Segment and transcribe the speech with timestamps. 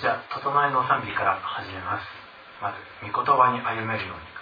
[0.00, 2.06] じゃあ整えの賛美から始めます。
[2.62, 4.37] まず御言葉に歩めるように。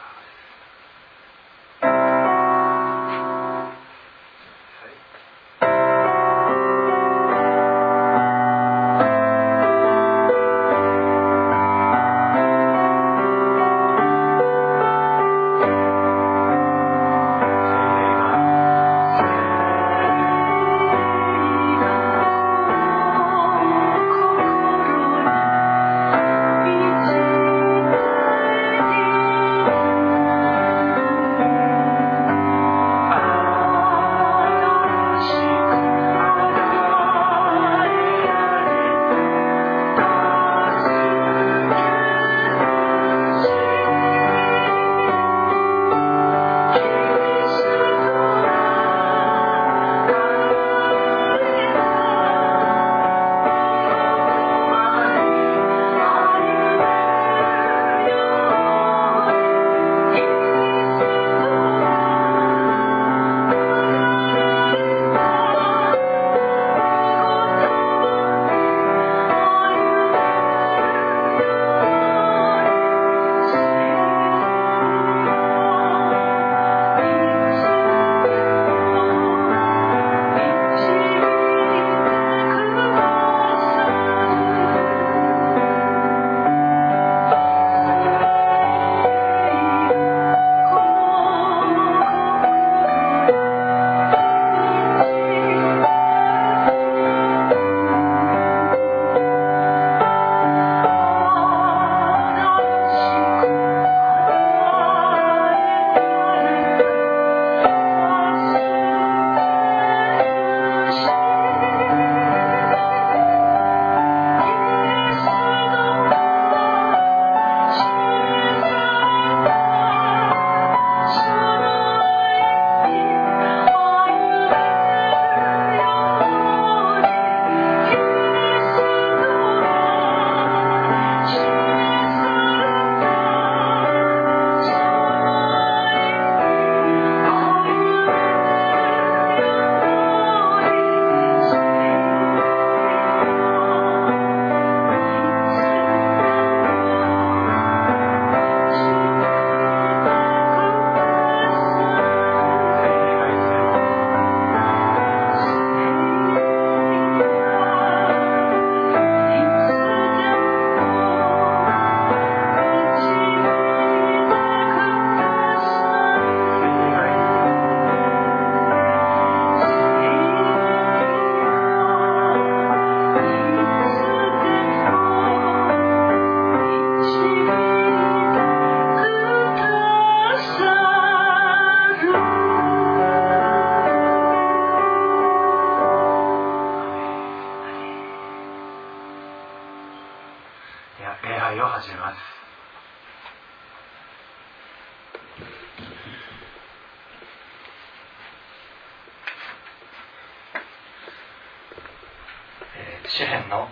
[203.09, 203.69] 詩編の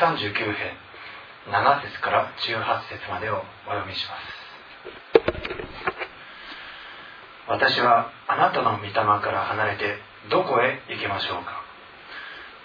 [0.00, 0.76] 139編
[1.48, 4.20] 7節から18節までをお読みします。
[7.48, 9.96] 私はあなたの御霊から離れて
[10.30, 11.62] どこへ行きましょうか？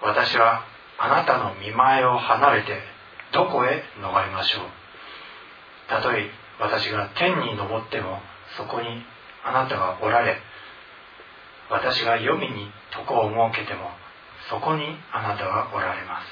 [0.02, 0.64] 私は
[1.00, 2.80] あなたの見前を離れて
[3.34, 4.62] どこへ逃れましょう？
[5.90, 6.30] たとえ
[6.60, 8.20] 私が天に昇っても
[8.58, 9.04] そこに
[9.44, 10.38] あなたがおられ
[11.70, 13.90] 私が黄泉に床を設けても
[14.50, 16.28] そこにあなたがおられます。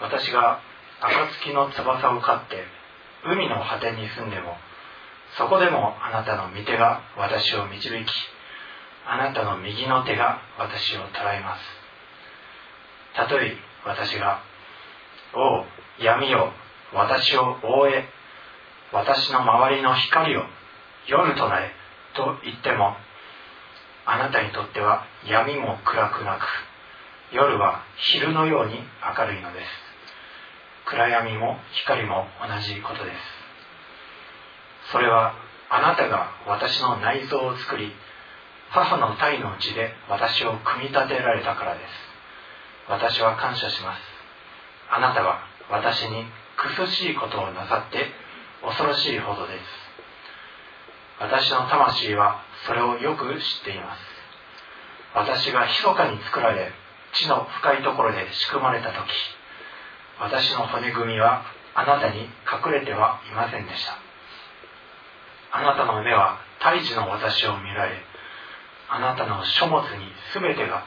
[0.00, 0.60] 私が
[1.00, 2.64] 暁の翼を飼って
[3.24, 4.56] 海の果てに住んでも
[5.36, 8.06] そこでもあなたの御手が私を導き
[9.06, 11.62] あなたの右の手が私を捉えます。
[13.14, 14.42] たとえ私が
[15.34, 15.64] 「おう
[15.98, 16.52] 闇よ
[16.92, 18.08] 私を覆え
[18.92, 20.44] 私の周りの光を
[21.06, 21.70] 夜となれ」
[22.14, 22.96] と言っても
[24.06, 26.44] あなたにとっては闇も暗くなく
[27.32, 28.78] 夜は昼のように
[29.18, 29.66] 明るいのです。
[30.86, 34.92] 暗闇も光も同じことです。
[34.92, 35.34] それは
[35.68, 37.92] あなたが私の内臓を作り
[38.70, 41.86] 母の体の血で私を組み立てられたからです。
[42.88, 44.00] 私は感謝します。
[44.88, 46.24] あなたは私に
[46.56, 48.06] 苦しいことをなさって
[48.62, 49.58] 恐ろしいほどです。
[51.18, 54.00] 私の魂はそれをよく知っています。
[55.14, 56.72] 私が密かに作られ
[57.12, 58.96] 地の深いところで仕組まれた時
[60.20, 61.42] 私の骨組みは
[61.74, 63.98] あなたに隠れてはいませんでした。
[65.52, 67.96] あなたの目は胎児の私を見られ
[68.88, 70.84] あなたの書物に全てが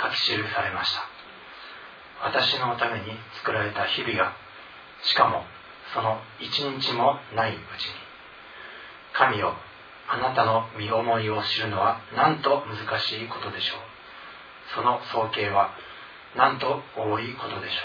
[0.00, 1.02] 書き記されました。
[2.24, 4.32] 私のために作られた日々が
[5.02, 5.44] しかも
[5.94, 7.94] その一日もないうちに。
[9.12, 9.54] 神よ
[10.12, 13.78] あなたの身思いを知るのはなんと難しいことでしょう。
[14.74, 15.70] その総計は
[16.36, 17.76] なんと多いことでしょ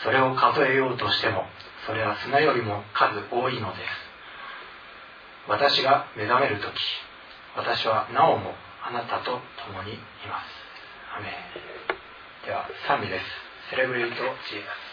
[0.00, 0.04] う。
[0.04, 1.44] それを数えようとしても
[1.86, 3.82] それは砂よりも数多いのです。
[5.48, 6.72] 私が目覚める時
[7.56, 9.38] 私はなおもあなたと
[9.68, 9.96] 共にい
[10.28, 10.48] ます。
[11.14, 12.46] アメン。
[12.46, 13.24] では賛美です。
[13.70, 14.92] セレブレイト・ジーザス。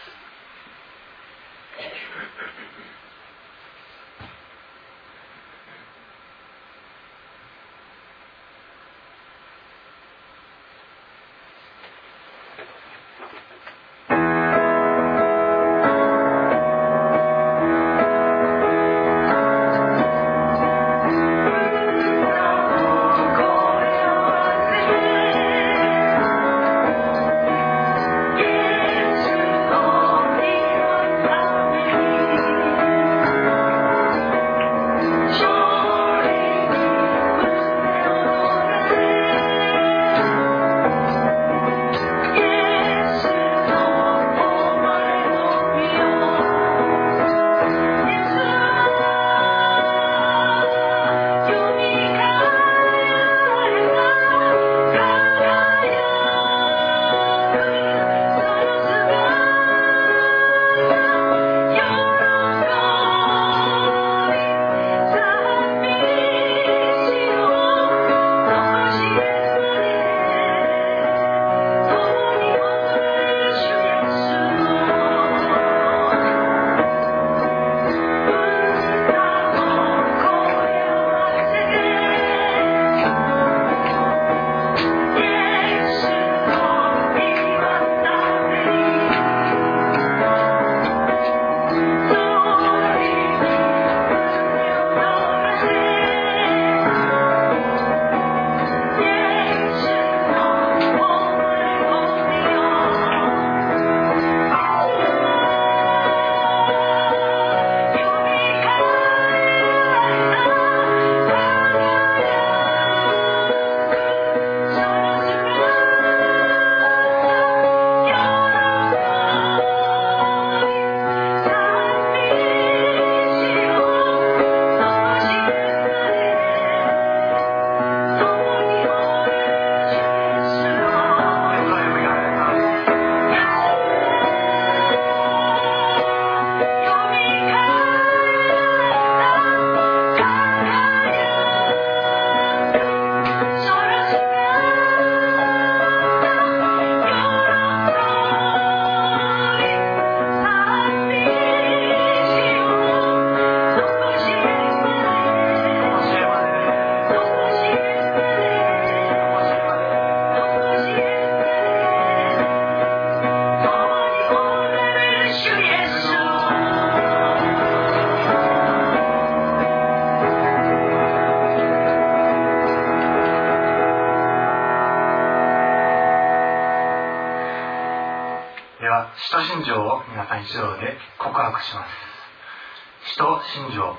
[178.89, 183.13] は使徒信条を皆さん一同で告白します。
[183.13, 183.95] 使徒信条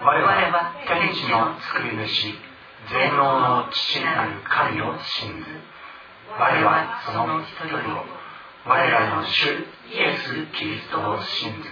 [0.00, 2.34] 我は天地の作り主
[2.88, 5.44] 全能の父なる神を信ず。
[6.32, 8.04] 我はその一人を
[8.66, 9.52] 我らの主
[9.92, 11.68] イエス・キリストを信ず。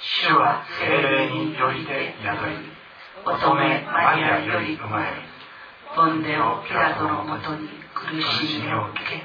[0.00, 2.56] 主は精霊によりて宿り
[3.26, 5.12] 乙女マリアより生まれ
[5.94, 9.22] ボンデオ・ピラトのもとに苦しみを受け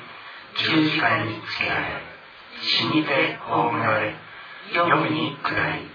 [0.57, 2.14] 十字架につけられ
[2.65, 4.15] 死にて葬られ、
[4.73, 5.89] 読みに下り、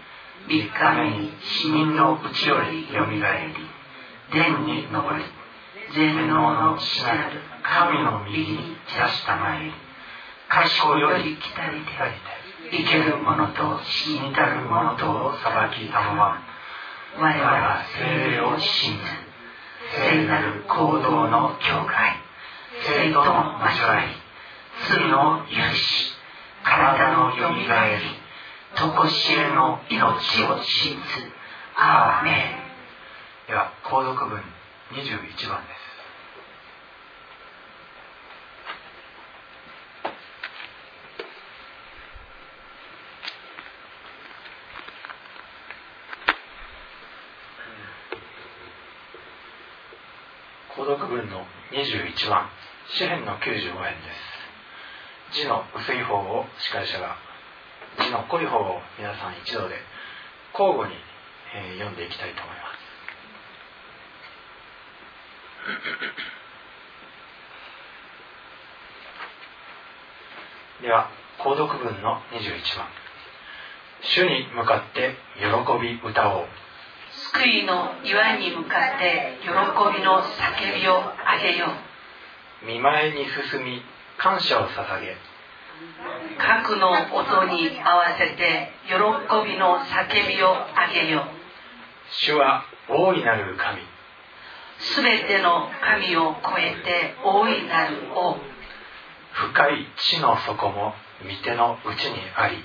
[0.49, 3.21] 三日目に死人のうちより蘇り、
[4.31, 5.25] 天に昇り、
[5.95, 9.73] 全能の死なる神の右に散らしたまえり、
[10.49, 11.91] 賢より来たりて、
[12.71, 16.43] 生ける者と死に至る者とを裁きたまま、
[17.19, 18.99] 我々は聖霊を信ず、
[19.97, 22.15] 聖なる行動の境界、
[22.87, 24.07] 聖との交わり、
[24.89, 26.10] 罪を許し、
[26.65, 28.03] 体のよみがえり
[28.77, 31.01] 常しえの命を信ず
[31.77, 34.39] アーメンでは皇族文
[34.93, 35.91] 21番です
[50.77, 52.49] 購読文の21番
[52.89, 53.75] 詩編の95編で
[54.15, 54.30] す
[55.33, 57.17] 字の薄い方を司会者が
[58.03, 59.77] 字の濃い方を皆さん一度で
[60.53, 60.97] 交互に、
[61.55, 62.71] えー、読んでいきたいと思います。
[70.83, 72.89] では購読文の21番。
[74.03, 75.45] 主に向かって喜
[75.81, 76.49] び歌おう。
[77.35, 79.51] 救いの岩に向かって喜
[79.97, 81.69] びの叫びをあげよ
[82.63, 82.67] う。
[82.67, 83.85] 見舞いに進み
[84.23, 85.17] 感謝を捧げ
[86.37, 91.25] 核の音に合わせて喜びの叫びをあげよう。
[92.13, 93.81] 主は大いなる神。
[94.79, 98.37] すべての神を超えて大いなる王。
[99.33, 102.57] 深い地の底も御手のうちにあり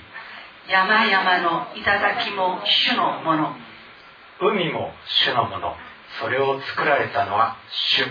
[0.68, 3.54] 山々の頂も主のもの。
[4.40, 5.74] 海も主のもの。
[6.20, 8.04] それを作られたのは主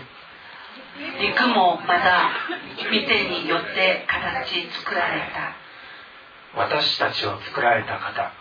[1.20, 2.32] 陸もまた
[2.78, 5.56] 御手によって形作られた。
[6.58, 8.32] 私たちを作られた方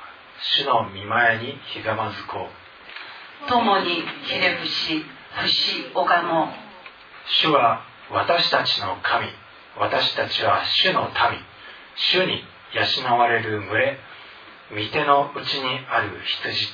[0.40, 3.48] 主の見前にひざまずこう。
[3.48, 6.48] 共にひれ伏し伏し拝もう。
[7.42, 9.28] 主は私たちの神
[9.78, 11.40] 私たちは主の民
[11.96, 13.98] 主に養われる群れ
[14.70, 16.10] 御手のうちにある
[16.42, 16.68] 羊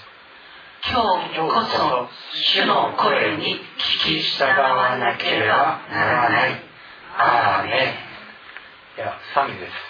[0.82, 0.96] 今
[1.28, 3.60] 日こそ主の声に
[4.06, 6.70] 聞き従わなければならない。
[7.18, 8.96] アーメン。
[8.96, 9.89] では、賛美です。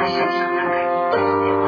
[0.00, 1.59] 私たちの中に立っ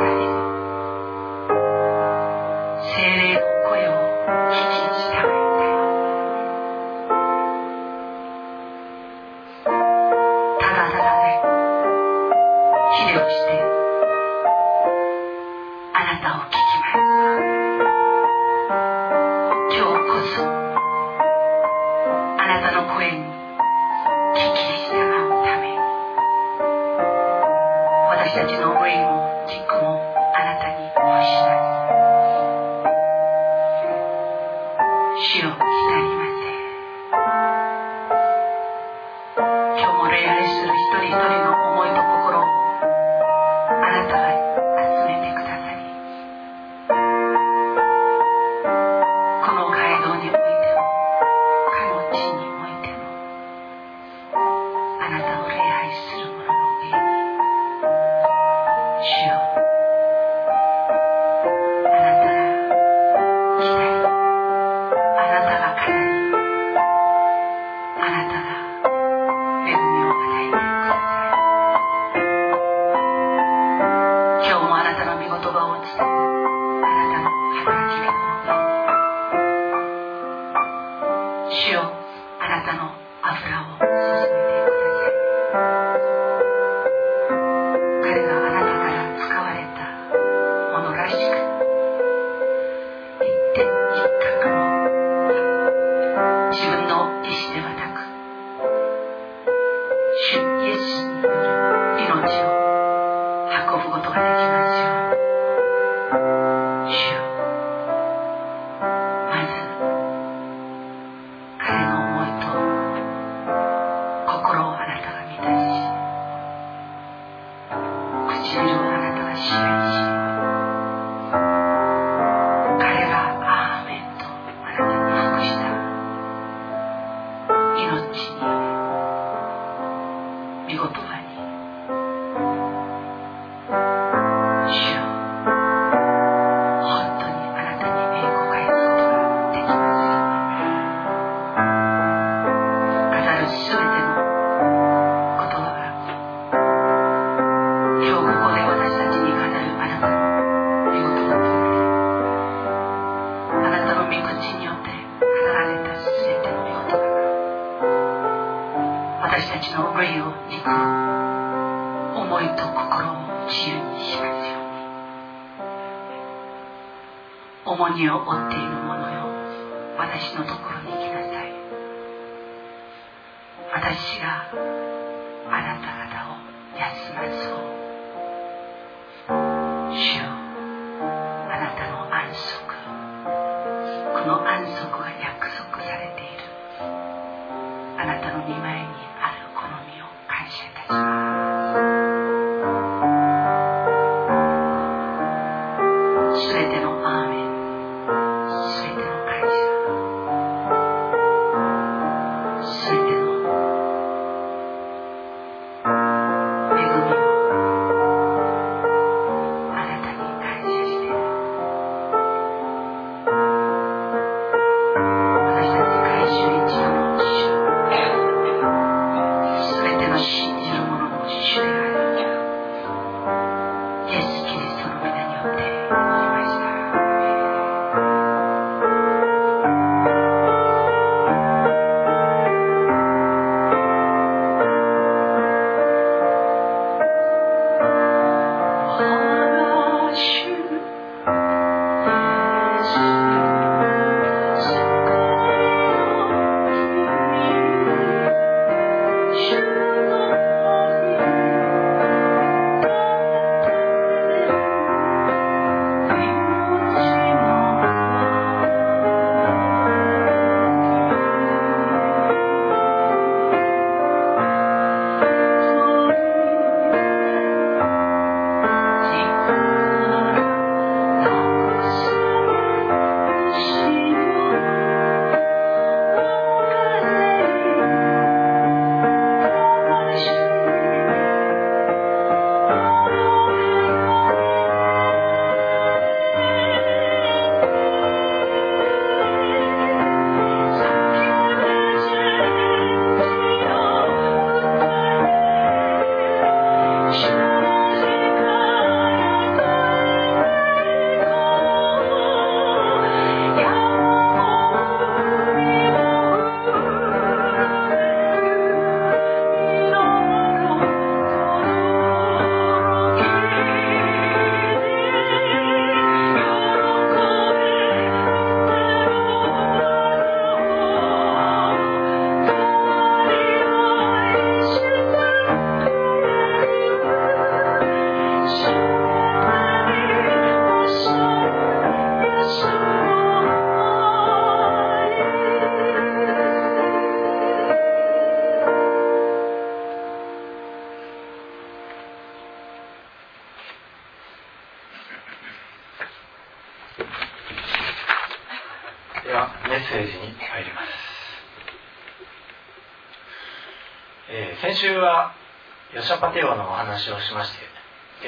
[356.03, 357.59] シャパテオのお話をしまして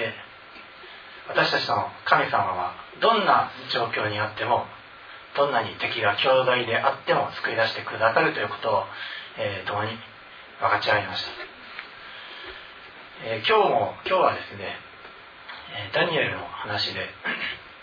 [0.01, 0.13] で
[1.29, 4.67] 私たちの神様はどんな状況にあっても
[5.37, 8.85] どんなに敵が強大であっても救い出してくださるということを、
[9.39, 9.91] えー共に
[10.61, 11.31] 分かち合いました、
[13.27, 14.79] えー今日も今日はですね
[15.75, 17.11] えーダニエルの話で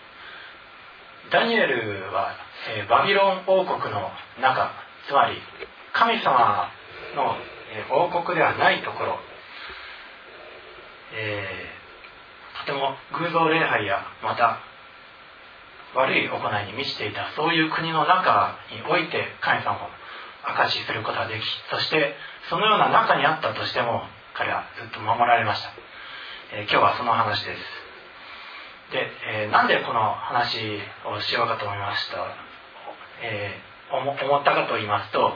[1.31, 2.35] ダニエルは、
[2.69, 4.71] えバビロン王国の中
[5.07, 5.41] つまり
[5.93, 6.69] 神様
[7.15, 7.37] の、
[7.89, 9.19] 王国ではないところ、
[11.13, 11.81] えー
[12.61, 14.59] とても偶像礼拝やまた
[15.95, 19.89] 悪い行いに満ちていたそういう国の中において神様を
[20.43, 22.15] 証しすることができそして
[22.49, 25.69] そのような中にあったとしても彼はずっと守られました、
[26.53, 27.59] えー今日はその話です。
[28.91, 29.09] で、
[29.43, 32.17] えーなんでこの話をしようかと思いました、
[33.23, 35.35] えー思ったかと言いますと、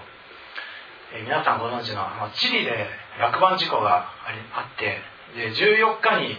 [1.13, 2.88] え皆さんご存知のあのチリで
[3.19, 5.01] 落盤事故がありあって
[5.36, 6.38] で14日に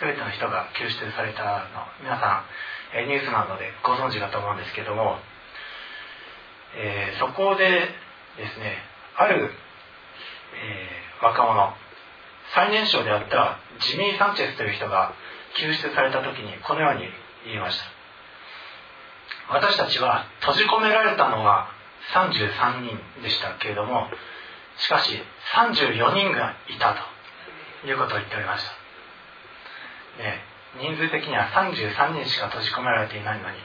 [0.00, 1.86] 全ての人が救出されたの。
[2.02, 2.44] 皆さ
[2.92, 5.18] ん、ニュースなどでご存知かと思うんですけども、
[6.76, 7.64] えーそこで
[8.36, 8.76] ですね
[9.16, 9.50] ある、
[10.54, 11.74] えー若者
[12.54, 15.14] 最年少であったジミー・サンチェスという人が
[15.56, 17.08] 救出された時にこのように
[17.46, 17.84] 言いました。
[19.54, 21.68] 私たちは閉じ込められたのは
[22.12, 24.08] 33人でしたけれども
[24.76, 25.18] しかし
[25.54, 27.13] 34人がいたと。
[27.86, 28.64] いうことを言っておりまし
[30.18, 30.40] た、ね、
[30.80, 33.56] 人数的には33人しか閉じ込められていないのに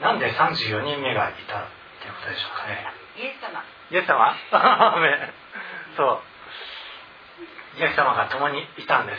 [0.00, 1.66] なんで34人目がいた
[2.00, 2.86] ということでしょうかね。
[3.18, 3.64] イエス様。
[3.90, 4.36] イエス様？
[5.96, 7.80] そう。
[7.80, 9.18] イエス様が共にいたんです、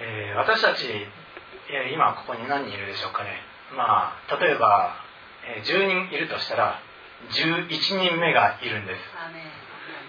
[0.00, 0.86] えー、私たち、
[1.70, 3.42] えー、今ここに何人いるでしょうかね。
[3.76, 4.96] まあ例えば、
[5.44, 6.80] えー、10人いるとしたら
[7.30, 9.00] 11人目がいるんです。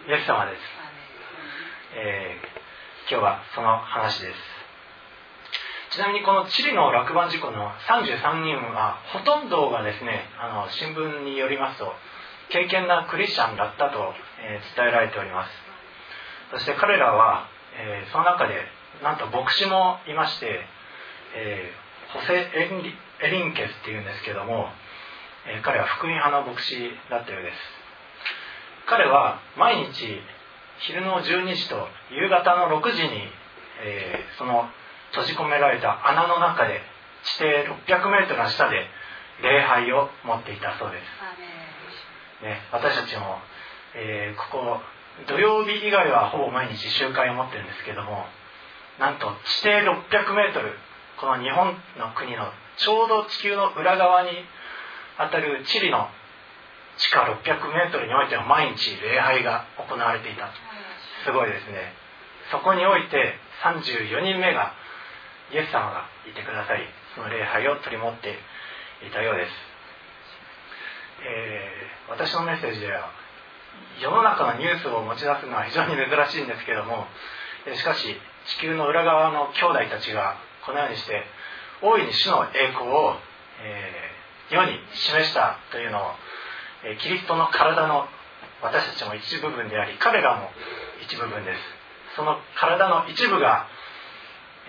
[0.07, 0.61] イエス様です、
[1.95, 4.33] えー、今日はその話です。
[5.91, 11.91] ちなみにこのチリの落盤事故の33人はほとんどがですねあの新聞によりますと
[12.49, 15.51] 敬虔なクリスチャンだったと、えー、伝えられております。
[16.51, 18.53] そして彼らは、えー、その中で
[19.01, 20.61] なんと牧師もいまして、
[21.35, 24.69] えー、ホセ・エリエリンケスっていうんですけども、
[25.47, 27.57] え、彼は福音派の牧師だったようです。
[28.87, 30.21] 彼は毎日
[30.87, 33.09] 昼の12時と夕方の6時に、
[33.83, 34.69] えー、その
[35.11, 36.81] 閉じ込められた穴の中で
[37.23, 38.87] 地底600メートルの下で
[39.43, 43.39] 礼拝を持っていたそうです、ね、私たちも、
[43.95, 44.79] えー、ここ
[45.27, 48.25] 土曜日以外はほぼ毎日集会を持ってるんですけども
[48.99, 50.71] なんと地底600メートル
[51.19, 54.29] この日本の国のちょうど地球の裏側に
[55.17, 56.07] あたるチリの
[56.97, 60.51] 地下600メートルにおいては毎日礼拝が行われていた
[61.25, 61.93] すごいですね。
[62.51, 64.73] そこにおいて34人目が
[65.53, 68.37] イエス様がいてくださりその礼拝を取り持って
[69.05, 69.51] いたようです、
[71.25, 73.09] えー、私のメッセージでは
[74.01, 77.05] 世の中のニュースを持ち出すのは非常に珍しいんですけども
[77.75, 78.15] しかし
[78.47, 81.23] 地球の裏側の兄弟たちがこのようにして
[81.81, 83.15] 大いに主の栄光を、
[83.61, 86.01] えー、世に示したというのを、
[86.83, 88.05] えキリストの体の
[88.61, 90.49] 私たちも一部分であり彼らも
[91.09, 91.59] 一部分です。
[92.15, 93.65] その体の一部が、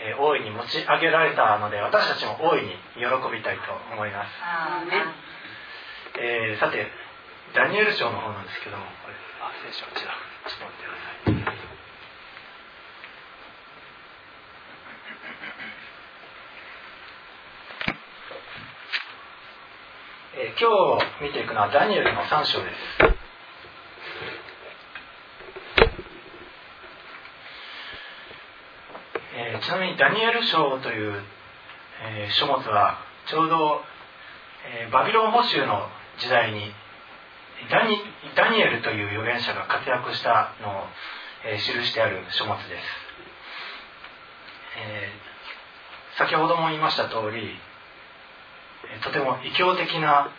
[0.01, 4.29] えー、大いに持ち上げられたので私たちも大いに喜びたいと思います、
[6.19, 6.87] えー、さて
[7.55, 10.13] ダニエル書の方なんですけどもこれあ聖書こちら
[10.49, 11.61] ちょっと待ってください。
[20.33, 23.21] えー、今日見ていくのはダニエルの3章です。
[29.43, 31.23] えー、ちなみにダニエル書という、
[32.03, 33.83] えー、書物はちょうど、
[34.83, 36.73] えー、バビロン捕囚の時代に
[37.71, 37.99] ダニ
[38.37, 40.73] ダニエルという預言者が活躍したのを、
[41.45, 42.69] えー、記してある書物です、
[44.79, 47.59] えー、先ほども言いました通り
[49.05, 50.31] とても異教的な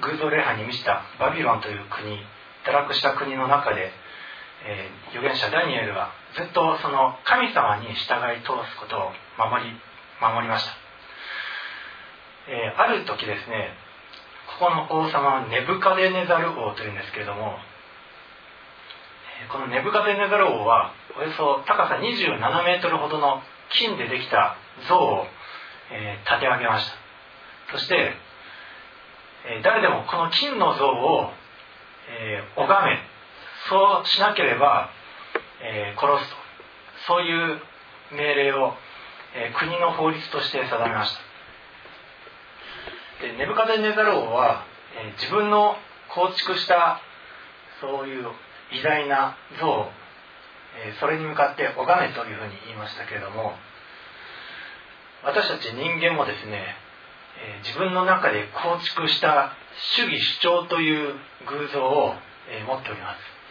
[0.00, 2.18] 偶像礼拝に満ちたバビロンという国
[2.64, 3.90] 堕落した国の中で、
[4.64, 9.70] えー、預言者ダニエルはずっとその神様に従い通すことを守り
[10.20, 10.72] 守りました、
[12.48, 13.74] えー、ある時ですね
[14.58, 17.58] ここの王様はネブカデネザル王というんですけれども
[19.50, 24.56] このネブカデネザル王はおよそ高さ27メートルほどの金でできた
[24.88, 25.26] 像を、
[25.90, 27.02] えー、建て上げました。
[27.72, 28.12] そして、
[29.46, 31.30] えー、誰でもこの金の像を、
[32.08, 33.11] えー、拝め
[33.68, 34.90] そうしなければ、
[35.62, 36.36] え殺すと。
[37.06, 37.60] そういう
[38.12, 38.74] 命令を、
[39.34, 41.32] え国の法律として定めました。
[43.22, 44.66] でネブカデネザル王は、
[44.98, 45.76] えー、自分の
[46.12, 47.00] 構築した
[47.80, 48.26] そういう
[48.72, 49.90] 偉大な像を、
[50.84, 53.52] え、それに向かって拝めというふうに言いましたけれども
[55.22, 56.74] 私たち人間もですね、
[57.38, 59.52] え、自分の中で構築した
[59.94, 61.14] 主義主張という
[61.46, 62.14] 偶像を、
[62.50, 63.41] え持っております。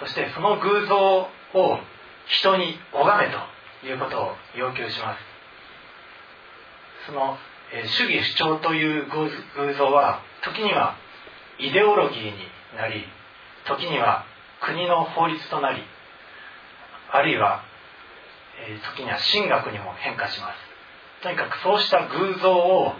[0.00, 1.28] そしてその偶像を
[2.26, 5.20] 人に拝めということを要求します。
[7.06, 7.38] その
[7.72, 10.96] え主義主張という偶像は時には
[11.58, 12.32] イデオロギーに
[12.76, 13.04] なり
[13.66, 14.24] 時には
[14.60, 15.82] 国の法律となり
[17.10, 17.62] あるいは
[18.66, 21.22] え時には神学にも変化します。
[21.22, 22.92] とにかくそうした偶像を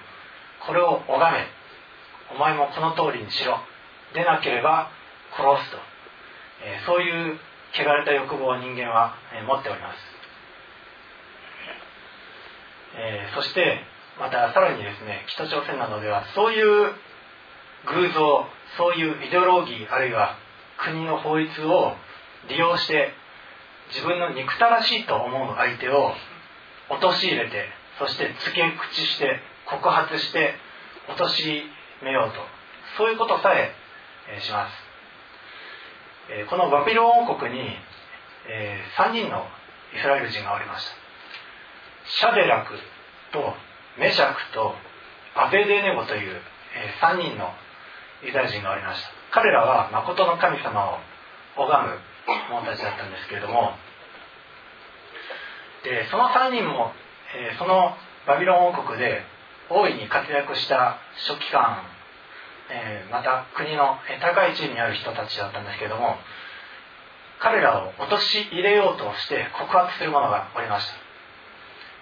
[0.67, 1.47] これを拝め
[2.35, 3.59] お前もこの通りにしろ。
[4.15, 4.91] でなければ
[5.37, 5.88] 殺すと。
[6.87, 7.39] そういう
[7.73, 9.15] 汚れた欲望を人間は
[9.47, 9.99] 持っております。
[13.35, 13.81] そして
[14.19, 16.93] またさらにですね北朝鮮などではそういう
[17.87, 20.37] 偶像そういうイデオロギーあるいは
[20.79, 21.95] 国の法律を
[22.49, 23.13] 利用して
[23.95, 26.13] 自分の憎たらしいと思う相手を
[26.91, 27.67] 陥れて
[27.99, 30.55] そして付け口して告発して
[31.09, 31.63] 陥
[32.03, 32.41] めようと。
[32.97, 33.75] そういうことさえ
[34.41, 34.88] します。
[36.51, 37.61] このバビロン王国に
[38.97, 39.47] 3人の
[39.95, 40.93] イスラエル人がおりました。
[42.05, 42.75] シャデラク
[43.33, 43.55] と
[43.99, 44.75] メシャクと
[45.35, 46.41] アベデネゴという、
[46.77, 47.53] え3人の
[48.23, 49.09] ユダヤ人がおりました。
[49.31, 50.99] 彼らは誠の神様を
[51.57, 51.99] 拝む
[52.51, 53.73] 者たちだったんですけれども
[55.85, 56.93] でその3人も、
[57.37, 57.95] え、その
[58.27, 59.23] バビロン王国で
[59.71, 61.83] 大いに活躍した書記官、
[62.71, 66.17] えー、また国の高い地位にある人たちだったんですけれども
[67.41, 70.95] 彼らを陥れようとして告発する者がおりました、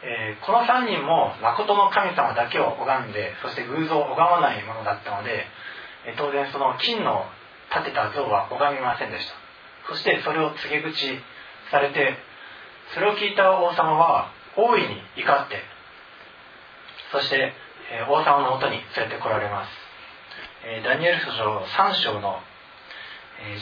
[0.06, 5.44] えー、この3人も誠の神様だけを拝んでそして偶像を拝まないものだったので、
[6.06, 7.26] え当然その金の
[7.70, 9.34] 立てた像は拝みませんでした。
[9.88, 10.94] そしてそれを告げ口
[11.70, 12.16] されて
[12.94, 15.62] それを聞いた王様は大いに怒って
[17.12, 17.52] そして、
[17.92, 19.85] え王様のもとに連れてこられます、
[20.68, 22.40] えダニエル書3章の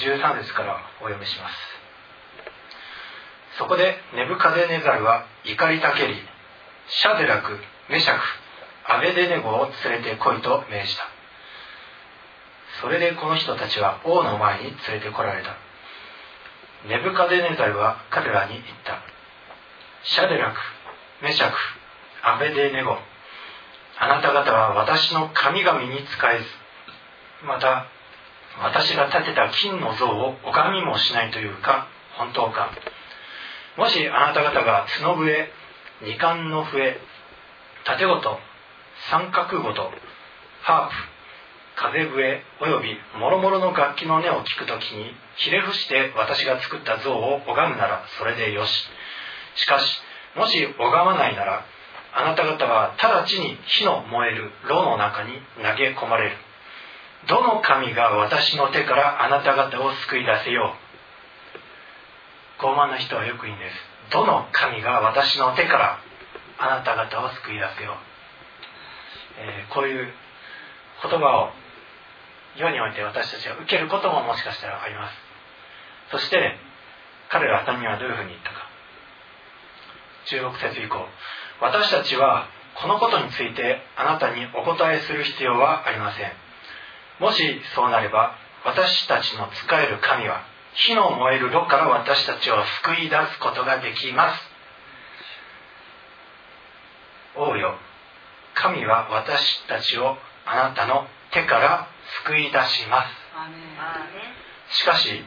[0.00, 1.54] 13節からお読みします。
[3.58, 6.14] そこでネブカデネザルは怒りたけり
[6.88, 7.58] シャデラク
[7.90, 8.20] メシャク
[8.90, 11.04] アベデネゴを連れてこいと命じた。
[12.80, 15.56] それでこの人たちは王の前に連れてこられた。
[16.88, 19.02] ネブカデネザルは彼らに言った。
[20.04, 20.58] シャデラク
[21.22, 21.56] メシャク
[22.22, 22.96] アベデネゴ
[23.98, 26.63] あなた方は私の神々に仕えず
[27.46, 27.86] また
[28.62, 32.70] 私が建てた金の像を拝みもしないというか本当か。
[33.76, 35.48] もしあなた方が角笛
[36.02, 36.96] 二冠の笛
[37.84, 38.38] 盾ごと
[39.10, 39.90] 三角ごと
[40.62, 40.94] ハープ
[41.76, 48.88] 風笛および諸々の楽器の音を聞くときにひれ伏して私が作った像を拝むならそれでよし。
[49.56, 50.00] しかし
[50.36, 51.64] もし拝まないなら
[52.16, 56.36] あなた方は直ちに火の燃える炉の中に投げ込まれる。
[57.28, 60.74] どの神が私の手からあなた方を救い出せよ
[62.60, 62.62] う。
[62.62, 63.94] 傲慢な人はよく言うんです。
[64.10, 65.98] どの神が私の手から
[66.58, 67.94] あなた方を救い出せよう、
[69.38, 70.08] えー、こういう
[71.02, 71.50] 言葉を
[72.56, 75.14] 世において私たちが受けることももしかしたらあります。
[76.12, 76.56] そして
[77.30, 78.68] 彼ら3人はどういうふうに言ったか。
[80.30, 81.06] 16節以降。
[81.60, 86.43] 私たちはこのことについてあなたにお答えする必要はありません。
[87.20, 90.42] もしそうなれば私たちの使える神は
[90.74, 94.40] 火の燃える炉から私たちを救い出すことができます。
[97.36, 97.76] 王よ。
[98.54, 101.88] 神は私たちをあなたの手から
[102.24, 103.04] 救い出しま
[104.70, 104.78] す。
[104.78, 105.22] しかし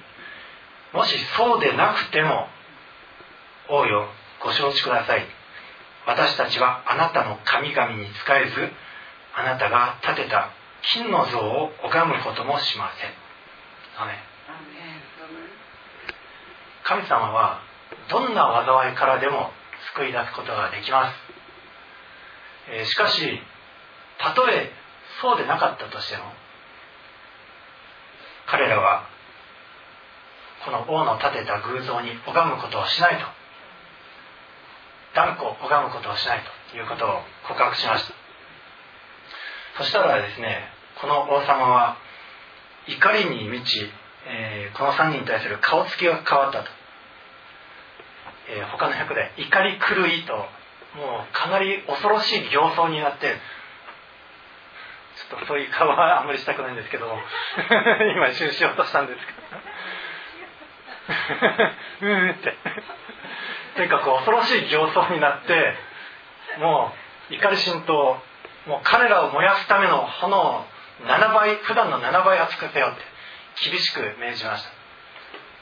[0.93, 2.47] もしそうでなくても
[3.69, 4.09] 王よ。
[4.41, 5.25] ご承知ください。
[6.05, 8.71] 私たちはあなたの神々に仕えず
[9.35, 10.51] あなたが建てた
[10.81, 13.11] 金の像を拝むこともしません。
[16.83, 17.61] 神様は
[18.09, 19.51] どんな災いからでも
[19.93, 21.15] 救い出すことができます、
[22.71, 23.41] えー、しかし
[24.19, 24.71] たとえ
[25.21, 26.23] そうでなかったとしても
[28.45, 29.09] 彼らは
[30.63, 33.25] この王の建てた偶像に拝むことをしないと。
[35.15, 38.16] 断固拝むことをしないということを告白しました。
[39.77, 40.69] そしたらですね
[41.01, 41.97] この王様は
[42.87, 43.89] 怒りに満ち、
[44.27, 46.69] えー、この3人に対する顔つきが変わったと、
[48.49, 50.33] えー、他の役で怒り狂いと
[50.97, 53.37] もうかなり恐ろしい形相になって
[55.17, 57.05] ちょっとそういう顔はあんまりしたくないんですけど
[58.15, 59.37] 今一瞬しようとしたんですけど。
[62.01, 62.53] うんって。
[63.75, 65.75] とにかく恐ろしい形相になって
[66.59, 66.93] も
[67.29, 68.21] う怒り心頭
[68.67, 70.65] もう彼らを燃やすための炎を
[71.05, 72.95] 7倍普段の7倍熱くせよっ
[73.63, 74.69] て厳しく命じました。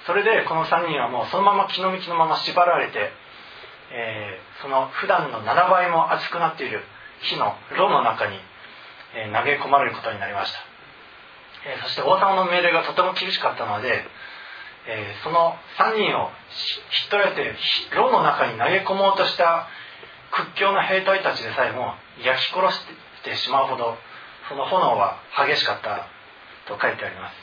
[0.05, 3.11] それでこの3人はもうそのまま気の道のまま縛られて、
[3.91, 6.81] えー、その普段の7倍も熱くなっている
[7.21, 8.37] 火の炉の中に、
[9.15, 10.59] え、投げ込まれることになりました、
[11.69, 14.03] えー、そして王様の命令がとても厳しかったので、
[14.87, 17.55] えその3人を引っ取られて
[17.95, 19.67] 炉の中に投げ込もうとした
[20.35, 22.85] 屈強な兵隊たちでさえも焼き殺し
[23.23, 23.97] てしまうほど
[24.49, 25.17] その炎は
[25.47, 26.07] 激しかった
[26.67, 27.33] と書いてあります、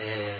[0.00, 0.38] え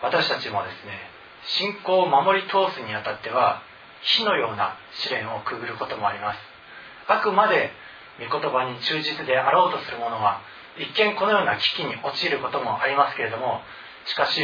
[0.00, 1.18] ー、私たちもですね
[1.60, 3.62] 信仰を守り通すにあたっては
[4.02, 6.38] 火のような試練をくぐることもあります。
[7.08, 7.70] あくまで
[8.20, 10.40] 御言葉に忠実であろうとする者は
[10.76, 13.62] 一見このような危機に陥ることもありますけれども
[14.06, 14.40] しかし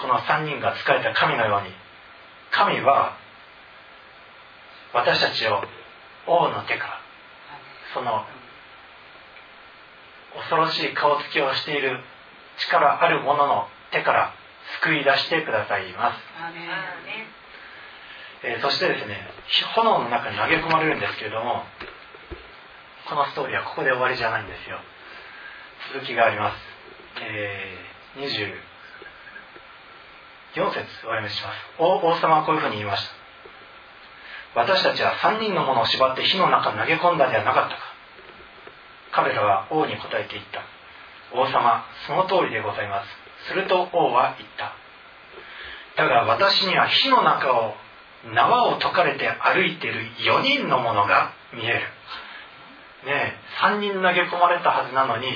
[0.00, 1.74] この3人が仕えた神のように
[2.52, 3.16] 神は
[4.94, 5.62] 私たちを
[6.26, 7.00] 王の手から
[7.94, 8.24] その
[10.36, 11.98] 恐ろしい顔つきをしている
[12.58, 14.34] 力ある者の手から
[14.82, 16.20] 救い出してくださいます、
[18.44, 19.16] えー、そしてですね
[19.74, 21.64] 炎の中に投げ込まれるんですけれども
[23.08, 24.78] このストーリーはここで終わりじゃないんですよ。
[25.92, 26.56] 続きがあります、
[27.20, 27.76] え
[30.54, 31.56] 4節お読みします。
[31.78, 33.04] 王様はこういうふうに言いまし
[34.54, 34.60] た。
[34.60, 37.82] 私たちは3人の者を縛って火の中に投げ込んだではなかったか。
[39.12, 40.60] 彼らは王に答えて言った。
[41.34, 43.48] 王様その通りでございます。
[43.48, 44.76] すると王は言った。
[45.96, 47.74] だが私には火の中を
[48.34, 51.80] 縄を解かれて歩いている4人の者が見える。
[53.04, 55.26] ねえ3人投げ込まれたはずなのに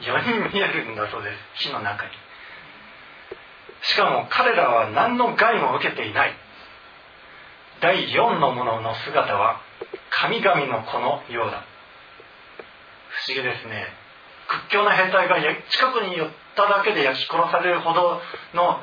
[0.00, 1.68] 4人見えるんだそうです。
[1.68, 2.10] 火の中に。
[3.82, 6.32] しかも彼らは何の害も受けていない。
[7.80, 9.60] 第4の者の姿は
[10.10, 11.64] 神々の子のようだ。
[13.08, 13.86] 不思議ですね。
[14.48, 15.36] 屈強な兵隊が
[15.70, 18.20] 近くに寄っただけで焼き殺されるほど
[18.54, 18.80] の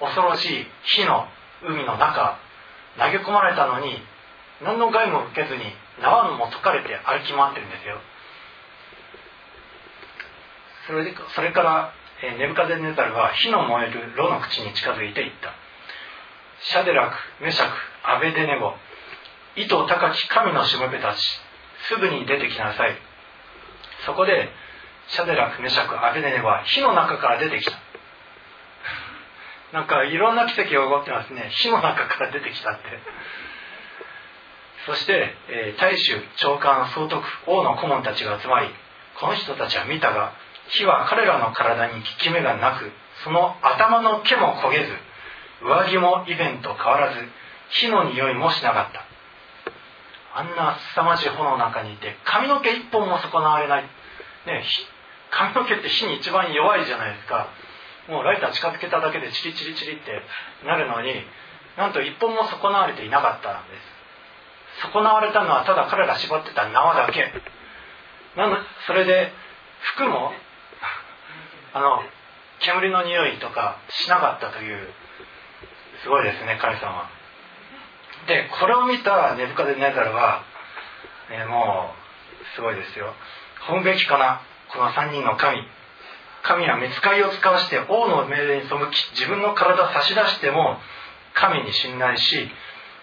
[0.00, 1.26] 恐ろしい火の
[1.62, 2.38] 海の中
[2.98, 4.02] 投げ込まれたのに
[4.62, 5.62] 何の害も受けずに
[6.02, 7.98] 縄も解かれて歩き回ってるんですよ。
[10.86, 15.52] それでそれからネブカデネザルは火の燃える炉の口に近づいていった。
[16.60, 17.72] シャデラクメシャク
[18.04, 18.72] アベデネゴ
[19.56, 21.18] 意図高き神のしもべたち
[21.88, 22.96] すぐに出てきなさい。
[24.06, 24.48] そこで
[25.08, 27.72] シャデラクメシャクアベデネゴは火の中から出てきた。
[29.72, 31.50] なんかいろんな奇跡が起こってますね。
[31.50, 32.84] 火の中から出てきたって。
[34.86, 38.68] そして、えー、大衆長官総督王の顧問たちが集まり
[39.18, 40.32] この人たちは見たが
[40.68, 42.90] 火は彼らの体に効き目がなく
[43.24, 44.92] その頭の毛も焦げず
[45.62, 47.20] 上着も以前と変わらず
[47.70, 49.04] 火の匂いもしなかった。
[50.38, 53.82] あんな凄まじい炎の中にいて髪の毛一本も損なわれない、
[54.46, 54.64] ね、
[55.30, 57.48] 髪の毛って火に一番弱いじゃないですか。
[58.08, 60.22] もうライター近づけただけでチリチリチリって
[60.64, 61.24] なるのに
[61.76, 63.74] なんと一本も損なわれていなかったんで
[64.82, 64.92] す。
[64.92, 67.32] 損なわれたのはただ彼が縛ってた縄だけ。
[68.36, 68.56] なの
[68.86, 69.32] それで
[69.96, 70.32] 服も
[71.72, 72.02] あの
[72.60, 74.88] 煙の匂いとかしなかったという
[76.02, 77.08] すごいですね神様
[78.26, 80.42] でこれを見たネブカデネザルは、
[81.30, 83.14] ね、もうすごいですよ。
[83.68, 84.42] 本べきかな
[84.72, 85.62] この3人の神。
[86.42, 90.78] 神は見つかりを使わして王の命令に背き自分の体を差し出しても
[91.34, 92.50] 神に信頼し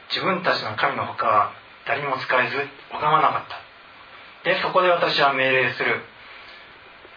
[0.09, 1.51] 自分たちの神のほかは
[1.85, 2.55] 誰にも使えず
[2.91, 4.49] 拝まなかった。
[4.49, 6.01] でそこで私は命令する、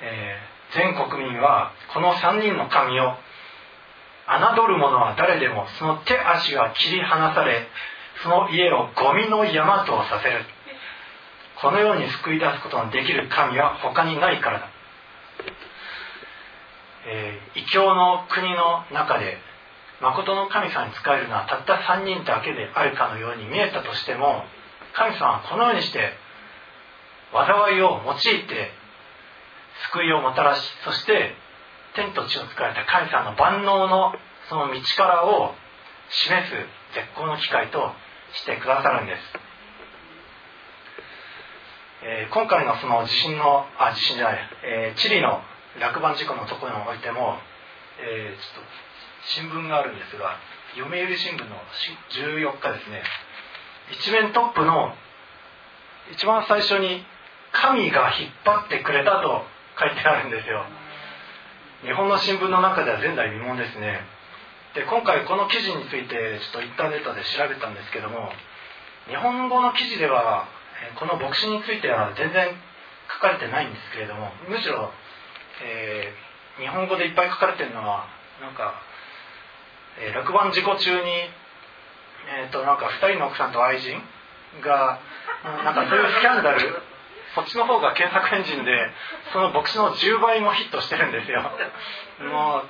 [0.02, 3.14] えー全国民はこの3人の神を
[4.28, 7.66] 侮る者は誰でもその手足が切り離され
[8.22, 10.44] その家をゴミの山とさせる。
[11.60, 14.68] このように救い出すことのできる神は他にないからだ、
[17.08, 19.38] えー、異教の国の中で
[20.02, 24.44] 誠の神様に仕えるのはたった3人だけであるかのように見えたとしても
[24.92, 26.12] 神様はこのようにして
[27.32, 28.70] 災いを用いて
[29.92, 31.34] 救いをもたらしそして
[31.94, 34.14] 天と地を作られた神様の万能の
[34.48, 35.54] その道からを
[36.08, 36.54] 示す
[36.94, 37.92] 絶好の機会と
[38.34, 39.20] してくださるんです、
[42.04, 45.40] えー、今回のその地震のあ地震じゃない、えー、チリの
[45.80, 47.36] 落盤事故のところにおいても、
[48.00, 48.70] えー、ちょっと
[49.40, 50.36] 新聞があるんですが
[50.76, 51.56] 読売新聞の
[52.12, 53.02] 14日ですね。
[53.90, 54.92] 一面トップの
[56.12, 57.02] 一番最初に
[57.52, 59.42] 神が引っ張ってくれたと
[59.78, 60.64] 書いてあるんですよ。
[61.84, 64.00] 日本の新聞の中では前代未聞ですね。
[64.76, 68.28] で今回この記事についてちょっとインターネットで調べたんですけども
[69.08, 70.44] 日本語の記事では
[71.00, 72.52] この牧師については全然
[73.08, 74.92] 書かれてないんですけれどもむしろ、
[75.64, 78.04] えー、日本語でいっぱい書かれてるのは
[78.44, 78.76] なんか、
[79.96, 81.08] えー、落盤事故中に、
[82.44, 83.96] えーと、なんか2人の奥さんと愛人
[84.60, 85.00] が
[85.64, 86.60] なんかそういうスキャンダル
[87.36, 88.72] そっちの方が検索エンジンで
[89.32, 91.42] その牧師の10倍もヒットしてるんですよ。
[92.32, 92.68] もう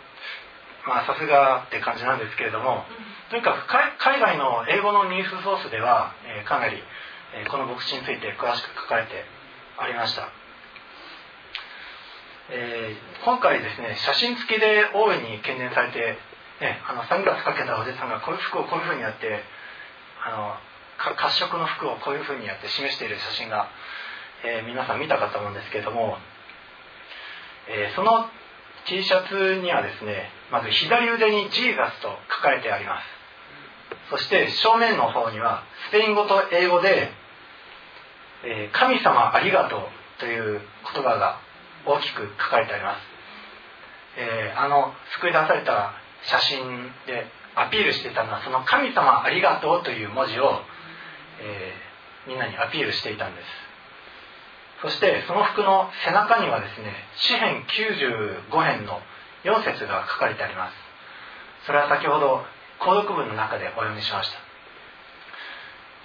[0.86, 2.82] まあさすがって感じなんですけれども
[3.30, 3.66] とにかく
[3.98, 6.78] 海外の英語のニュースソースでは、えー、かなり、
[7.34, 9.26] えー、この牧師について詳しく書かれて
[9.78, 10.30] ありました、
[12.50, 16.18] えー、今回ですね写真付きで大いに懸念されて、
[16.62, 19.42] ね、あのサングラスかけたおじさんがこういう服をこういうふうにやって
[20.22, 20.54] あの
[20.98, 23.68] 褐色の服をこういうふうにやって示している写真が
[24.44, 26.18] えー、皆さん見たかと思うんですけども、
[27.68, 28.26] えー、その
[28.86, 33.16] T シャツにはですねまず左腕にジーザスと書かれてあります。
[34.10, 37.10] そして正面の方にはスペイン語と英語で
[38.44, 39.80] 「えー、神様ありがとう」
[40.20, 40.60] という
[40.94, 41.40] 言葉が
[41.84, 43.00] 大きく書かれてあります、
[44.16, 50.62] え、あの救い出された写真でアピールしてたのはその「神様ありがとう」という文字を、
[51.40, 53.65] えー、みんなにアピールしていたんです。
[54.82, 59.00] そしてその服の背中にはですね詩編95編の
[59.44, 60.74] 4節が書かれてあります。
[61.66, 62.44] それは先ほど
[62.80, 64.38] 購読文の中でお読みしました。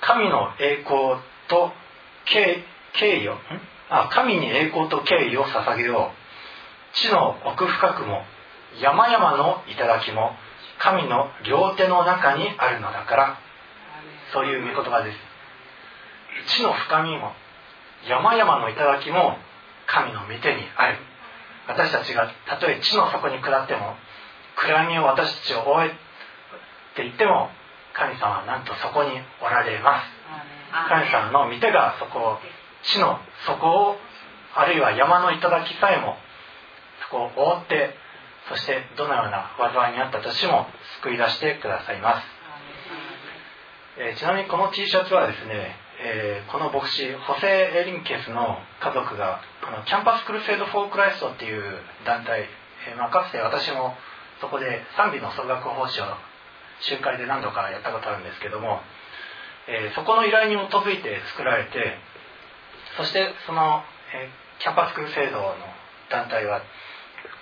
[0.07, 1.71] 神の栄光と
[2.25, 2.63] 敬
[2.93, 3.37] 敬意を
[3.89, 6.95] あ神に栄光と敬意を捧げよう。
[6.95, 8.23] 地の奥深くも
[8.81, 10.31] 山々の頂も
[10.79, 13.37] 神の両手の中にあるのだから。
[14.33, 15.17] そういう御言葉です。
[16.57, 17.33] 地の深みも
[18.07, 19.37] 山々の頂も
[19.87, 20.97] 神の御手にある。
[21.67, 23.95] 私たちがたとえ地の底に下っても
[24.55, 25.89] 暗闇を私たちを覆えっ
[26.95, 27.49] て言っても
[27.93, 30.21] 神様はなんとそこにおられます。
[30.71, 32.37] 神様の御手がそこを
[32.83, 33.97] 地の底を
[34.55, 36.15] あるいは山の頂さえも
[37.03, 37.95] そこを覆って
[38.49, 40.65] そしてどのような災いにあったとしても
[41.01, 42.25] 救い出してくださいます、
[43.99, 51.61] えー、ちなみにこの T シャツはですね、えー、この牧師ホセ・エリンケスの家族があのキャンパス・クルセイド・フォー・クライストっていう
[52.05, 52.49] 団体、
[52.89, 53.93] えー、まあ、かつて私も
[54.41, 56.05] そこで賛美の奏楽奉仕を
[56.81, 58.81] 集会で何度かやったことあるんですけども、
[59.67, 61.97] えそこの依頼に基づいて作られて
[62.97, 63.83] そしてその、
[64.15, 64.29] え
[64.59, 65.53] キャンパス・クルセイドの
[66.09, 66.61] 団体は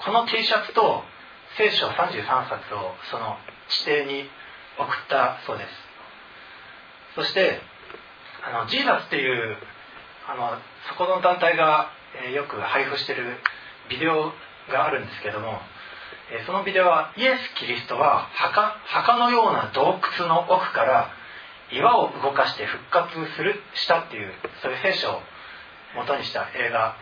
[0.04, 1.04] この T シャツと
[1.58, 3.38] 聖書33冊をその
[3.70, 4.30] 地底に
[4.78, 5.70] 送ったそうです。
[7.16, 7.62] そして
[8.46, 9.58] あのジーナスっていう
[10.28, 10.58] あの
[10.90, 11.90] そこの団体が、
[12.26, 13.38] えー、よく配布してる
[13.90, 14.32] ビデオ
[14.72, 15.60] があるんですけども、
[16.32, 21.10] えー、そのビデオはイエス・キリストは墓墓のような洞窟の奥から
[21.72, 24.32] 岩を動かして復活するしたっていう
[24.62, 25.22] そういう聖書を
[25.96, 26.96] 元にした映画、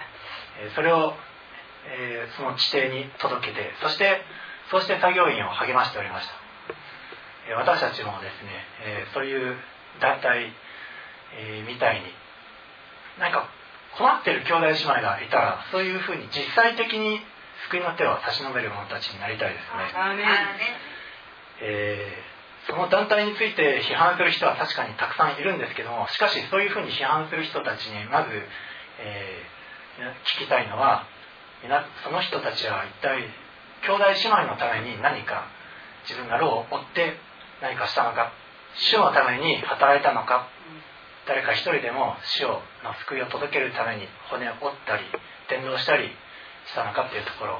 [0.63, 1.13] えー、それを
[1.87, 4.21] え、その地底に届けてそして
[4.69, 6.33] そうして作業員を励ましておりました、
[7.49, 8.51] え、私たちもですね、
[8.83, 9.55] え、そういう
[10.01, 10.51] 団体、
[11.35, 12.01] えみたいに。
[13.19, 13.49] 何か
[13.97, 17.19] 困ってる兄弟姉妹がいたらそういうふうに実際的に
[17.69, 19.93] 救いの手を差し伸べる者たちになりたいですね、
[21.61, 22.23] え
[22.67, 28.29] その団体について批判する人は確かにたくさんいるんですけどもしかしそういうふうに批判する人たちにまず、
[28.99, 29.43] え
[30.37, 31.07] 聞きたいのは
[32.03, 33.23] その人たちは一体
[33.81, 35.47] 兄弟姉妹のために何か
[36.03, 37.17] 自分が労を負って
[37.61, 38.31] 何かしたのか
[38.75, 40.47] 主のために働いたのか
[41.27, 45.03] 誰か一人でも死をの救いを届けるために骨を折ったり
[45.49, 46.09] 伝道したり
[46.65, 47.59] したのかっていうところ、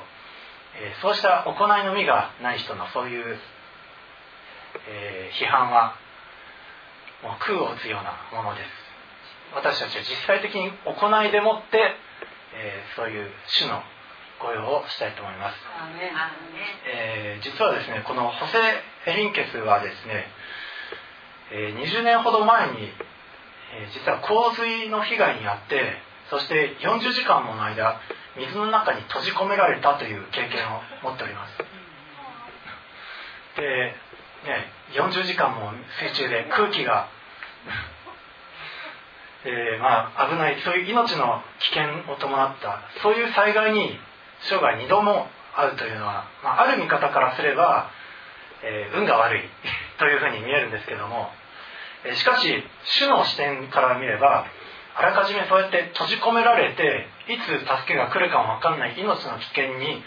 [0.79, 3.37] えー、そうした行いの実がない人のそういう、
[4.89, 5.95] えー、批判は
[7.23, 8.69] もう空を打つようなものです。
[9.55, 11.95] 私たちは実際的に行いでもって
[12.57, 13.81] えー、そういう主の
[14.41, 15.57] 御用をしたいと思います、
[16.85, 18.57] えー、実はですねこのホセ・
[19.11, 20.25] エリンケスはですね、
[21.51, 22.91] えー、20年ほど前に、え
[23.93, 25.97] 実は洪水の被害に遭って
[26.29, 27.99] そして40時間もの間
[28.37, 31.57] 水の中に閉じ込められたという経験を持っております。
[33.57, 33.93] で、
[34.45, 37.09] ね、40時間も水中で空気が
[39.45, 43.97] え、まあ、危ないそういう命の危険を伴ったそういう災害に
[44.49, 47.89] 生涯2度も会うというのは、まあ、ある見方からすれば、
[48.63, 49.41] えー、運が悪い
[49.97, 51.29] というふうに見えるんですけども、
[52.15, 54.45] しかし主の視点から見れば
[54.95, 60.01] あらかじめそうやって閉じ込められていつ助けが来るかも分かんない命の危険に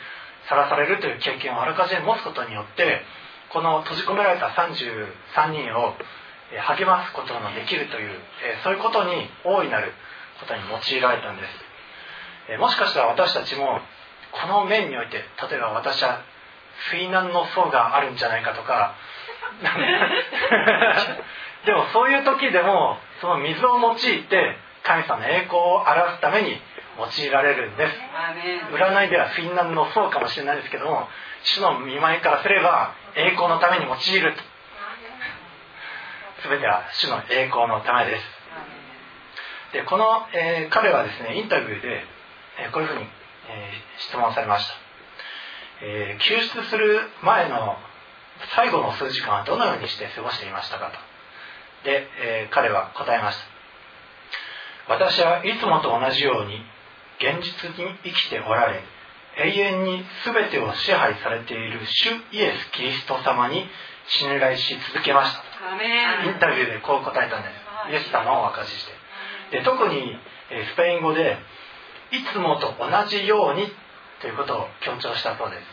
[0.48, 3.03] さらされるという経験をあらかじめ持つことによって
[3.53, 5.94] この閉じ込められた33人を
[6.66, 8.18] 励ますことのできるという
[8.64, 9.92] そういうことに大いなる
[10.40, 11.42] ことに用いられたんで
[12.48, 12.59] す。
[12.59, 13.80] もしかしたら私たちも
[14.32, 16.22] この面において例えば私は
[16.90, 18.96] 水難の層があるんじゃないかとか
[21.66, 26.56] でもそういう時でもその水を用いて神様の栄光を表すために
[26.96, 27.92] 用いられるんです。
[28.72, 31.08] 占いでは水難の層かもしれないですけども
[31.42, 34.42] 主の見舞いからすれば栄光のために用いると。
[36.48, 38.22] 全ては主の栄光のためです。
[39.72, 42.02] でこの、えー、彼はですねインタビューで、
[42.64, 44.74] えー、こういうふうに、えー、質問されました、
[45.82, 47.76] え救出する前の
[48.56, 51.09] 最後の数時間はどのようにして過ごしていましたかと
[51.85, 53.39] で、え彼は答えまし
[54.87, 54.95] た。
[54.95, 56.62] 私はいつもと同じように
[57.20, 58.83] 現実に生きておられ
[59.37, 63.64] 永遠に全てを支配されている主イエス・キリスト様に
[64.09, 65.43] 信頼し続けました。
[66.24, 67.93] インタビューでこう答えたんです。
[67.93, 68.87] イエス様を明かしし
[69.51, 69.59] て。
[69.59, 70.18] で特に
[70.74, 71.39] スペイン語で
[72.11, 73.70] いつもと同じように
[74.20, 75.61] ということを強調したそうです。
[75.61, 75.64] い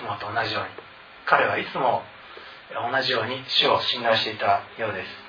[0.00, 0.68] つもと同じように。
[1.24, 2.02] 彼はいつも
[2.90, 5.21] 同じように主を信頼していたようです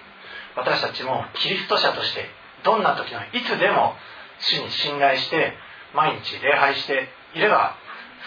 [0.56, 2.30] 私たちもキリスト者として
[2.64, 3.94] どんな時のいつでも
[4.40, 5.54] 主に信頼して
[5.94, 7.76] 毎日礼拝していれば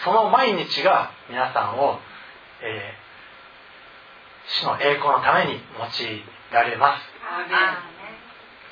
[0.03, 1.99] その毎日が皆さんを、
[2.61, 7.03] えー、主の栄光のために用いられます。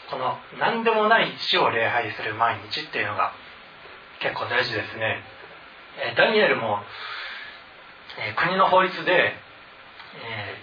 [0.09, 3.33] この何でもない主を礼拝する毎日っていうのが
[4.21, 5.23] 結構大事ですね、
[5.97, 6.79] えー、ダニエルも、
[8.19, 10.55] えー、国の法律で、え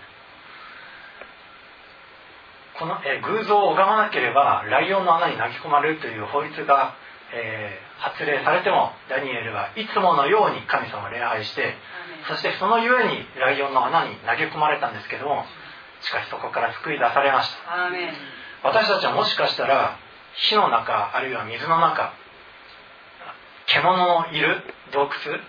[2.83, 6.95] この、え偶像を拝まなければライオンの穴に投げ込まれるという法律が
[7.33, 11.74] えー、発令されてもダニエルはいつものように神様を礼拝して
[12.28, 15.45] そしてそのゆえにライオンの穴に投げ込まれたんですけども
[16.03, 17.89] しかしそこから救い出されました。
[18.62, 19.97] 私たちはもしかしたら
[20.35, 22.12] 火の中あるいは水の中
[23.66, 24.62] 獣のいる
[24.93, 25.41] 洞窟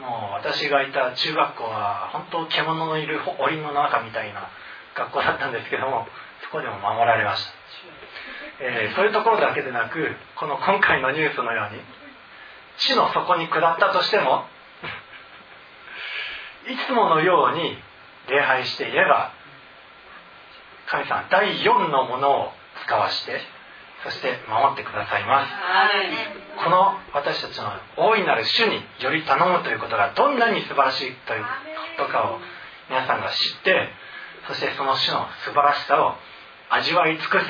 [0.00, 4.48] もう私がいた中学校は本当獣のいる檻の中みたいな
[4.94, 6.06] 学校だったんですけども
[6.44, 7.52] そこでも守られました。
[8.60, 11.80] えー、そういうところだけでなくこの今回のニュースのように
[12.78, 14.46] 地の底に下ったとしても
[16.68, 17.82] いつものように
[18.28, 19.32] 礼拝していれば
[20.86, 22.52] 神様第4のものを
[22.84, 23.40] 使わして
[24.04, 25.52] そして守ってくださいます。
[26.64, 31.44] この私たちの大いなる主により頼むということがどんなに素晴らしいという
[31.96, 32.40] ことかを
[32.88, 33.90] 皆さんが知って
[34.48, 36.16] そしてその主の素晴らしさを
[36.70, 37.46] 味わい尽くす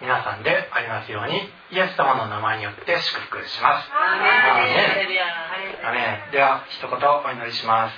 [0.00, 1.38] 皆さんでありますように
[1.70, 3.88] イエス様の名前によって祝福します。
[5.86, 6.32] アメン。
[6.32, 7.94] では一言お祈りします。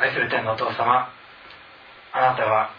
[0.00, 1.08] 愛する天のお父様
[2.12, 2.70] あなたは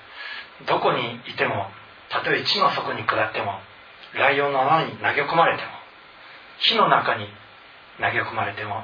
[0.68, 1.68] どこにいても
[2.10, 3.60] たとえ地の底に下っても
[4.14, 5.70] ライオンの穴に投げ込まれても
[6.60, 7.28] 火の中に
[7.98, 8.84] 投げ込まれても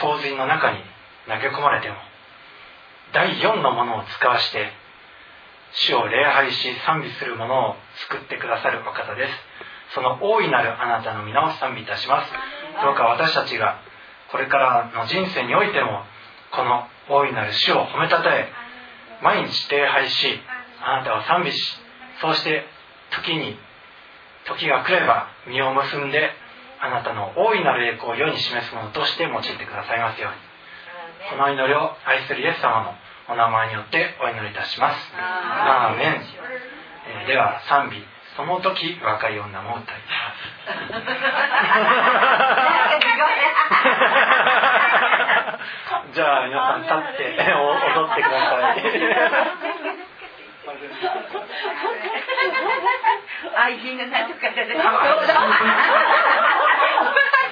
[0.00, 0.78] 洪水の中に
[1.26, 1.96] 投げ込まれても
[3.12, 4.70] 第4のものを使わして
[5.72, 7.76] 主を礼拝し賛美する者を
[8.08, 9.32] 救ってくださるお方です。
[9.94, 12.32] その大いなるあなたの皆を賛美いたします。
[12.82, 13.80] どうか私たちが
[14.30, 16.02] これからの人生においても
[16.52, 18.48] この大いなる主を褒めたたえ
[19.22, 20.40] 毎日礼拝し
[20.82, 21.58] あなたを賛美し
[22.20, 22.64] そうして
[23.10, 23.56] 時に
[24.46, 26.30] 時が来れば実を結んで
[26.80, 30.55] あなたの大いなる栄光を世に示すものとして用いてくださいますように
[31.30, 32.94] この祈りを愛するイエス様の
[33.28, 34.98] お名前によってお祈りいたします。
[35.18, 36.22] アーメン、
[37.20, 38.04] えー、では賛美。
[38.36, 39.96] その時若い女も歌い。
[39.96, 39.98] ま
[46.12, 48.76] すじゃあ皆さん立って踊ってください。
[53.56, 54.76] 愛人のなんとかじゃない。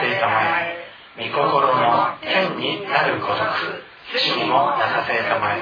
[0.00, 0.80] を来たらせたまえ。
[1.18, 3.84] 御心の天になるごとく
[4.16, 5.60] 地にもなさせたまえ。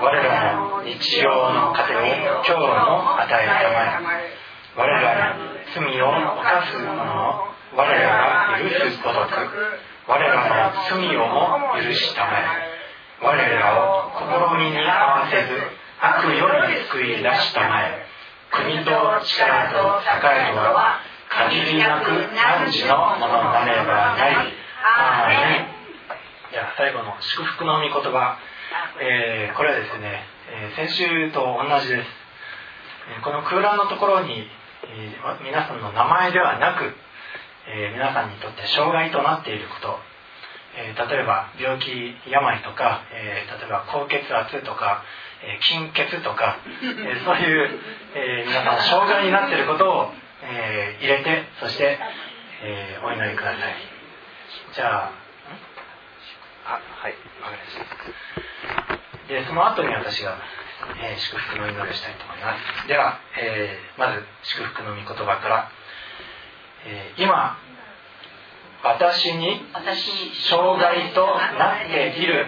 [0.00, 4.32] 我らの日常の糧を今日も与えたまえ
[4.74, 5.42] 我らに
[5.74, 8.00] 罪を犯す者を我ら
[8.50, 9.92] が許すごとく。
[10.08, 12.72] 我らの罪をも許したまえ
[13.22, 15.60] 我らを試みに合わせず
[16.00, 18.02] 悪より救い出したまえ
[18.50, 20.98] 国と力と栄とは
[21.32, 24.62] 限りなく汝のものなればない。
[24.84, 28.36] アーでは最後の祝福の御言葉、
[29.00, 30.20] えー、これはですね、
[30.52, 32.08] えー、先週と同じです、
[33.16, 34.44] えー、この空欄のところに、
[34.84, 36.92] え皆さんの名前ではなく、
[37.70, 39.98] え皆さんにとって障害となっていること。
[40.74, 45.04] えー、例えば病気病とか、えー、例えば高血圧とか、
[45.44, 47.80] えー、貧血とか、えそういう、
[48.14, 50.12] え皆さん障害になっていることを、
[50.42, 51.98] え入れてそして、
[52.62, 53.74] えお祈りください。
[54.74, 55.12] じゃあ
[56.66, 57.76] あはいわかりまし
[59.28, 59.32] た。
[59.32, 60.38] でその後に私が、
[61.00, 62.88] え祝福の祈りをしたいと思います。
[62.88, 65.70] では、えまず祝福の御言葉から、
[66.86, 67.56] え今
[68.82, 69.60] 私に
[70.50, 72.46] 障害となっている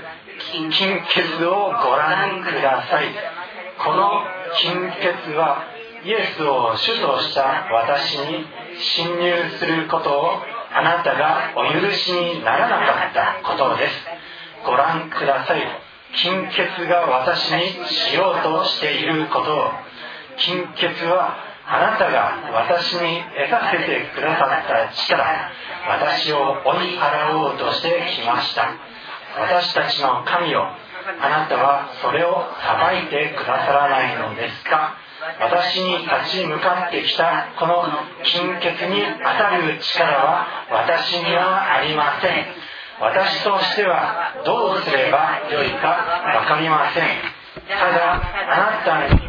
[0.73, 3.15] 金欠をご覧ください。
[3.79, 4.11] この
[4.61, 5.63] 金欠は
[6.05, 8.45] イエスを主とした私に
[8.79, 10.43] 侵入することを
[10.73, 13.95] あなたがお許しにならなかったことです。
[14.67, 15.63] ご覧ください。
[16.23, 19.71] 金欠が私にしようとしていることを
[20.37, 21.37] 金欠は
[21.67, 25.51] あなたが私に得させてくださった力。
[25.89, 28.69] 私を追い払おうとしてきました。
[29.39, 34.97] 私たちの神をあなたはそれを裁いてくださらないのですか？
[35.41, 37.85] 私に立ち向かってきたこの
[38.25, 42.47] 金欠に当たる力は私にはありません。
[43.01, 47.05] 私としてはどうすればよいか分かりません。
[47.69, 49.29] ただあなたに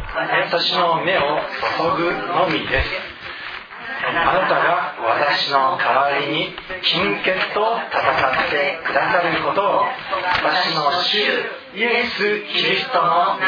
[0.50, 1.40] 私の目を
[1.78, 2.90] 注ぐのみです。
[3.96, 9.84] あなたが私の代わりに金欠と戦ってくださることを
[10.44, 11.16] 私の主
[11.74, 12.18] イエス・
[12.52, 13.46] キリストの名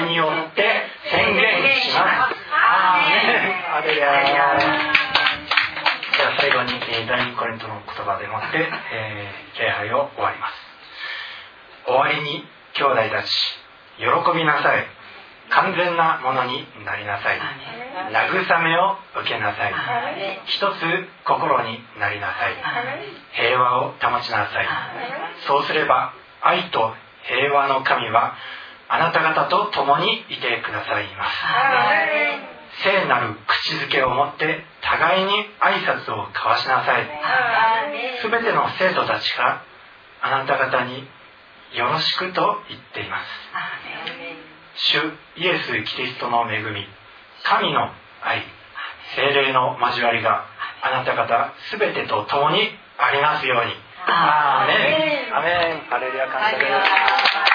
[0.00, 0.62] 前によって
[1.10, 2.40] 宣言します。
[2.52, 3.16] アーメ
[3.50, 3.74] ン。
[3.74, 4.10] アレでは
[6.38, 8.58] 最後に第2コリントの言葉でもって、
[8.92, 10.52] えー、礼拝を終わります。
[11.86, 12.44] 終わりに
[12.74, 13.30] 兄弟たち
[13.98, 14.86] 喜びなさい
[15.50, 17.38] 完全なものになりなさい。
[18.12, 19.72] 慰めを受けなさい。
[20.46, 22.54] 一つ心になりなさい。
[23.32, 24.66] 平和を保ちなさい。
[25.46, 26.94] そうすれば愛と
[27.24, 28.34] 平和の神は
[28.88, 31.36] あなた方と共にいてくださいます。
[32.82, 37.06] 聖なる口づけを持って互いに挨拶を交わしなさい。
[38.22, 39.62] 全ての生徒たちが
[40.22, 41.06] あなた方に
[41.74, 43.26] よろしくと言っています
[44.74, 44.98] 主
[45.36, 46.86] イエス・キリストの恵み
[47.44, 47.90] 神の
[48.22, 48.42] 愛
[49.16, 50.46] 精霊の交わりが
[50.82, 53.72] あなた方すべてと共にありますように。
[54.06, 55.36] アーメン。
[55.36, 55.90] アメン。
[55.90, 57.49] ハレルヤ感謝です